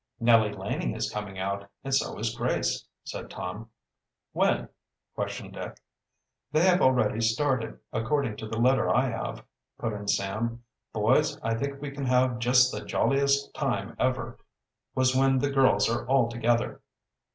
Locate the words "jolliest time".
12.83-13.95